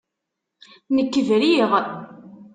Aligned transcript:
Nekk 0.95 1.13
briɣ. 1.27 1.71